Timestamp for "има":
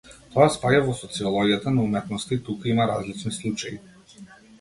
2.73-2.87